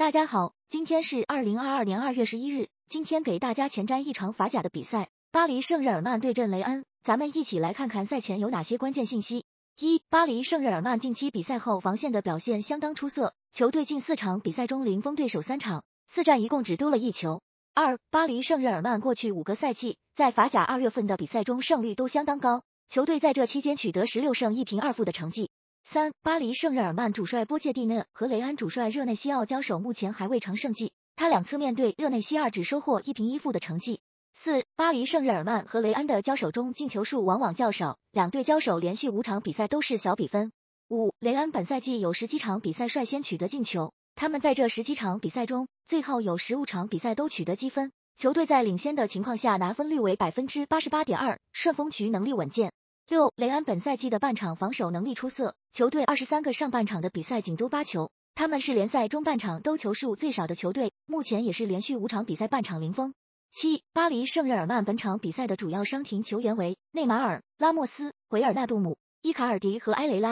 [0.00, 2.70] 大家好，今天是二零二二年二月十一日。
[2.88, 6.86] 今天给大家前瞻一场法甲的比赛，巴黎圣日耳曼对阵雷恩。
[7.02, 9.44] 咱们一起来看看赛前有哪些关键信息。
[9.78, 17.42] 一、巴黎圣日耳曼近期比赛后防线的表现相当出色，球队近四场比赛中零封对手三场，四战一共只丢了一球。
[17.74, 25.50] 二、巴黎圣日耳曼过去五个赛季在法甲二月份的比赛中胜率都相当高，球队在这期间取得十六胜一平二负的成绩。
[25.92, 30.92] 三、巴黎圣日耳曼主帅波切蒂诺和雷安主帅热内西奥交手，目前还未成胜绩。
[31.16, 33.98] 他两次面对热内西奥只收获一平一负的成绩。
[34.32, 40.52] 四、巴黎圣日耳曼和雷安的交手中进球数往往较少，两队交手连续五场比赛都是小比分。
[40.88, 52.70] 五、雷安本赛季有十七场比赛率先取得进球，他们在这十七场比赛中，最后有十五场比赛都取得积分，球队在领先的情况下拿分率为百分之八十八点二，顺风局能力稳健。
[53.10, 63.12] 六、雷安本赛季的半场防守能力出色，球队二十三个上半场的比赛仅丢八球，他们是联赛中半场丢球数最少的球队，目前也是连续五场比赛半场零封。
[63.50, 70.28] 七、巴黎圣日耳曼本场比赛的主要伤停球员为内马尔、拉莫斯、维尔纳杜姆、伊卡尔迪和埃雷拉。